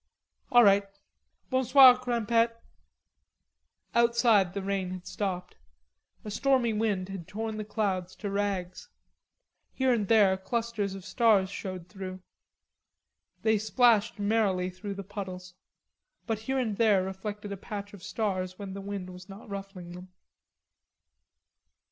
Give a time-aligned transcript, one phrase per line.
[0.51, 0.87] "All right....
[1.51, 2.59] Bonsoir, Crimpette."
[3.93, 5.57] Outside the rain had stopped.
[6.25, 8.89] A stormy wind had torn the clouds to rags.
[9.71, 12.23] Here and there clusters of stars showed through.
[13.43, 15.53] They splashed merrily through the puddles.
[16.25, 19.91] But here and there reflected a patch of stars when the wind was not ruffling
[19.91, 20.11] them.